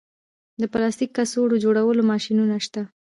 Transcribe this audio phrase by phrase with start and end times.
[0.61, 2.81] د پلاستیک کڅوړو جوړولو ماشینونه شته